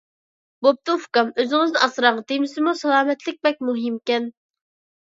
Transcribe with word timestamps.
بوپتۇ 0.67 0.95
ئۇكام، 1.01 1.29
ئۆزىڭىزنى 1.43 1.83
ئاسراڭ. 1.83 2.17
دېمىسىمۇ 2.33 2.75
سالامەتلىك 2.81 3.41
بەك 3.49 3.65
مۇھىمكەن. 3.71 4.33